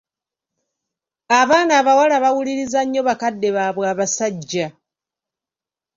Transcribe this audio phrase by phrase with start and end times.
[1.39, 4.67] Abaana abawala bawuliriza nnyo bakadde baabwe abasajja.